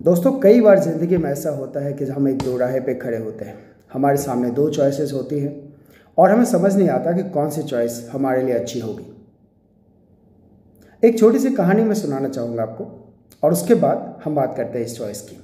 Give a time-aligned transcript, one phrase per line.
[0.00, 3.16] दोस्तों, कई बार ज़िंदगी में ऐसा होता है कि हम एक दो राहे पे खड़े
[3.18, 3.54] होते हैं,
[3.92, 5.52] हमारे सामने दो चॉइसेस होती हैं
[6.18, 9.12] और हमें समझ नहीं आता कि कौन सी चॉइस हमारे लिए अच्छी होगी।
[11.02, 12.84] एक छोटी सी कहानी मैं सुनाना चाहूँगा आपको
[13.42, 15.38] और उसके बाद हम बात करते हैं इस चॉइस की।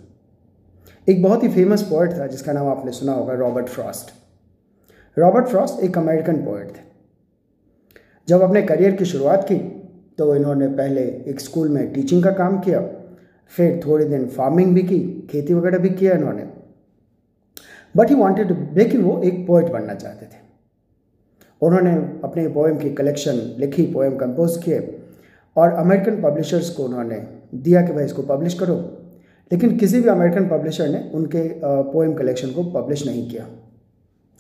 [1.09, 4.12] एक बहुत ही फ़ेमस पोइट था, जिसका नाम आपने सुना होगा रॉबर्ट फ्रॉस्ट
[5.16, 6.91] रॉबर्ट फ्रॉस्ट एक अमेरिकन पोइट थे।
[8.29, 9.57] जब अपने करियर की शुरुआत की
[10.19, 12.80] तो इन्होंने पहले एक स्कूल में टीचिंग का काम किया
[13.57, 16.46] फिर थोड़े दिन फ़ार्मिंग भी की, खेती वगैरह भी किया इन्होंने।
[17.96, 20.40] बट ही वॉन्टेड लेकिन वो एक पोइट बनना चाहते थे।
[21.62, 21.93] उन्होंने
[22.25, 24.99] अपने पोएम की कलेक्शन लिखी पोएम कंपोज किए।
[25.57, 27.18] और अमेरिकन पब्लिशर्स को उन्होंने
[27.54, 28.76] दिया कि भाई इसको पब्लिश करो।
[29.53, 33.47] लेकिन किसी भी अमेरिकन पब्लिशर ने उनके पोएम कलेक्शन को पब्लिश नहीं किया।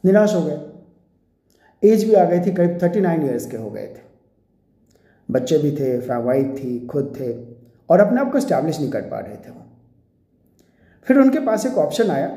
[0.04, 3.86] निराश हो गए। एज भी आ गई थी, करीब थर्टी नाइन ईयर्स के हो गए
[3.86, 4.00] थे।
[5.30, 9.18] बच्चे भी थे वाइफ थी, खुद थे। और अपने आप को स्टैब्लिश नहीं कर पा
[9.18, 9.66] रहे थे वो।
[11.06, 12.28] फिर उनके पास एक ऑप्शन आया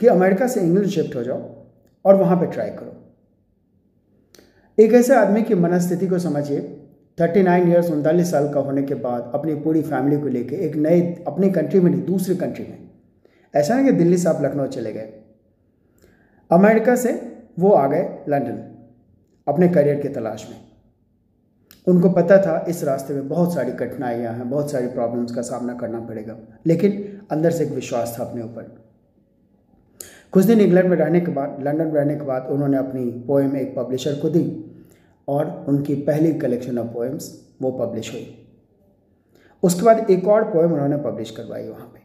[0.00, 1.66] कि अमेरिका से इंग्लैंड शिफ्ट हो जाओ
[2.04, 2.94] और वहाँ पे ट्राई करो।
[4.78, 6.60] एक ऐसे आदमी की मनस्थिति को समझिए
[7.20, 10.76] थर्टी नाइन ईयर्स उनतालीस साल का होने के बाद अपनी पूरी फैमिली को लेके एक
[10.76, 12.90] नए, अपनी कंट्री में नहीं, दूसरी कंट्री में।
[13.54, 15.12] ऐसा नहीं कि दिल्ली से आप लखनऊ चले गए।
[16.50, 18.86] अमेरिका से वो आ गए लंदन,
[19.48, 20.67] अपने करियर की तलाश में।
[21.88, 25.74] उनको पता था इस रास्ते में बहुत सारी कठिनाइयाँ हैं, बहुत सारी प्रॉब्लम्स का सामना
[25.74, 26.36] करना पड़ेगा।
[26.66, 28.62] लेकिन अंदर से एक विश्वास था अपने ऊपर।
[30.32, 33.56] कुछ दिन इंग्लैंड में रहने के बाद, लंदन में रहने के बाद उन्होंने अपनी पोएम
[33.56, 34.64] एक पब्लिशर को दी
[35.28, 38.48] और उनकी पहली कलेक्शन ऑफ़ पोएम्स वो पब्लिश हुई।
[39.62, 42.00] उसके बाद एक और पोएम उन्होंने पब्लिश करवाई वहाँ पे।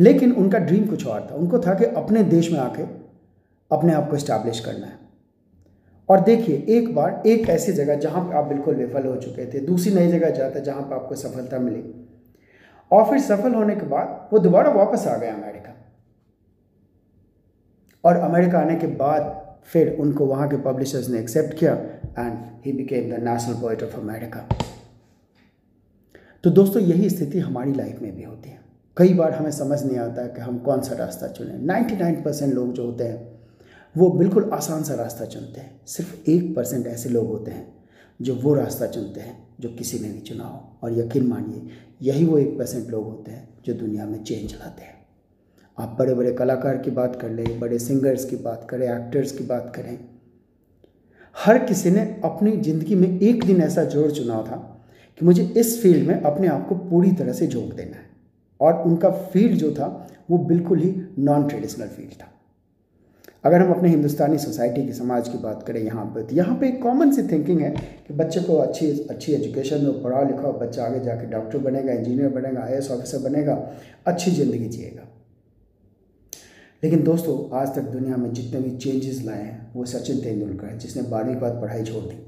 [0.00, 2.82] लेकिन उनका ड्रीम कुछ और था। उनको था कि अपने देश में आके
[3.76, 5.05] अपने आप को इस्टेब्लिश करना है।
[6.08, 9.60] और देखिए, एक बार, एक ऐसी जगह जहाँ पर आप बिल्कुल विफल हो चुके थे,
[9.60, 11.82] दूसरी नई जगह जाते जहाँ पर आपको सफलता मिली।
[12.90, 15.72] और फिर सफल होने के बाद वो दोबारा वापस आ गए अमेरिका।
[18.04, 21.72] और अमेरिका आने के बाद फिर उनको वहाँ के पब्लिशर्स ने एक्सेप्ट किया
[22.18, 24.48] and he became the national poet of America
[26.44, 28.58] तो दोस्तों, यही स्थिति हमारी लाइफ में भी होती है।
[28.96, 32.72] कई बार हमें समझ नहीं आता कि हम कौन सा रास्ता चुनें। 99 परसेंट लोग
[32.72, 33.35] जो होते हैं
[33.96, 37.74] वो बिल्कुल आसान सा रास्ता चुनते हैं। सिर्फ़ एक परसेंट ऐसे लोग होते हैं
[38.20, 41.62] जो वो रास्ता चुनते हैं, जो किसी ने नहीं चुना हो। और यकीन मानिए,
[42.02, 44.94] यही वो एक परसेंट लोग होते हैं जो दुनिया में चेंज लाते हैं।
[45.78, 49.44] आप बड़े बड़े कलाकार की बात कर लें, बड़े सिंगर्स की बात करें, एक्टर्स की
[49.44, 49.98] बात करें,
[51.36, 54.56] हर किसी ने अपनी ज़िंदगी में एक दिन ऐसा ज़ोर चुना था
[55.20, 58.04] कि मुझे इस फ़ील्ड में अपने आप को पूरी तरह से झोंक देना है।
[58.60, 62.32] और उनका फ़ील्ड जो था, वो बिल्कुल ही नॉन ट्रेडिशनल फ़ील्ड था।
[63.44, 66.68] अगर हम अपने हिंदुस्तानी सोसाइटी की समाज की बात करें यहाँ पर तो यहाँ पे
[66.68, 67.70] एक कॉमन सी थिंकिंग है
[68.08, 72.28] कि बच्चे को अच्छी अच्छी एजुकेशन दो, पढ़ाओ लिखाओ, बच्चा आगे जाके डॉक्टर बनेगा इंजीनियर
[72.28, 73.54] बनेगा आई ऑफिसर बनेगा,
[74.06, 75.06] अच्छी ज़िंदगी जिएगा।
[76.82, 80.78] लेकिन दोस्तों, आज तक दुनिया में जितने भी चेंजेस लाए हैं, वो सचिन तेंदुलकर है,
[80.78, 82.22] जिसने बारहवीं बाद पढ़ाई छोड़ दी।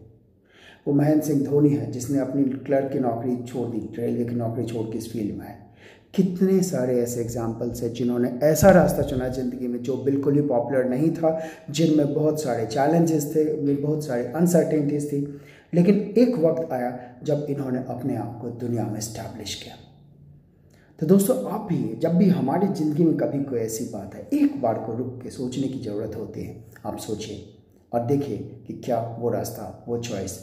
[0.86, 4.64] वो महेंद्र सिंह धोनी है, जिसने अपनी क्लर्क की नौकरी छोड़ दी रेलवे की नौकरी
[4.64, 5.56] छोड़ के इस फ़ील्ड में आए।
[6.14, 10.84] कितने सारे ऐसे एग्जाम्पल्स हैं जिन्होंने ऐसा रास्ता चुना ज़िंदगी में जो बिल्कुल ही पॉपुलर
[10.84, 15.40] नहीं था, जिनमें बहुत सारे चैलेंजेस थे बहुत सारे अनसर्टेनिटीज़ थी।
[15.72, 16.90] लेकिन एक वक्त आया
[17.24, 19.74] जब इन्होंने अपने आप को दुनिया में इस्टेब्लिश किया।
[20.98, 24.60] तो दोस्तों, आप भी, जब भी हमारी ज़िंदगी में कभी कोई ऐसी बात है, एक
[24.62, 27.44] बार को रुक के सोचने की ज़रूरत होती है। आप सोचिए
[27.92, 28.36] और देखिए
[28.66, 30.38] कि क्या वो रास्ता, वो चॉइस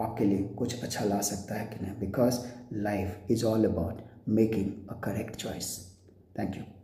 [0.00, 2.38] आपके लिए कुछ अच्छा ला सकता है कि नहीं। Because
[2.72, 4.00] life is all about
[4.30, 5.90] making a correct choice.
[6.36, 6.79] Thank you.